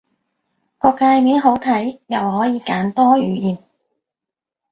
[0.79, 3.59] 個介面好睇，又可以揀多語言